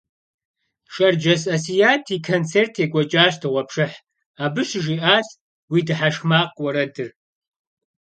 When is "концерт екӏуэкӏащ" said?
2.27-3.33